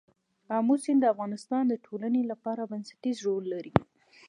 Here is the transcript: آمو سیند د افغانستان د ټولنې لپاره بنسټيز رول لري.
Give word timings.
آمو 0.57 0.75
سیند 0.83 0.99
د 1.01 1.05
افغانستان 1.13 1.63
د 1.67 1.73
ټولنې 1.85 2.21
لپاره 2.31 2.69
بنسټيز 2.71 3.17
رول 3.27 3.43
لري. 3.53 3.73